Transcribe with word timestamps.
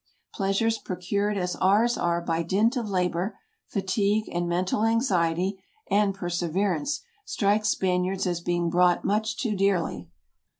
Pleasures 0.33 0.79
procured 0.79 1.37
as 1.37 1.55
ours 1.57 1.95
are 1.95 2.21
by 2.21 2.41
dint 2.41 2.75
of 2.75 2.89
labor, 2.89 3.37
fatigue, 3.67 4.23
and 4.31 4.49
mental 4.49 4.83
anxiety 4.83 5.63
and 5.91 6.15
perseverance, 6.15 7.03
strike 7.23 7.65
Span 7.65 8.01
iards 8.01 8.25
as 8.25 8.41
being 8.41 8.71
bought 8.71 9.05
much 9.05 9.37
too 9.37 9.55
dearly. 9.55 10.09